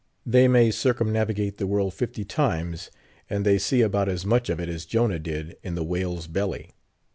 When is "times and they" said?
2.25-3.59